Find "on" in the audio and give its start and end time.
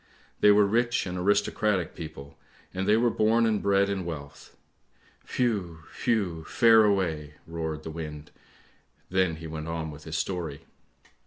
9.67-9.91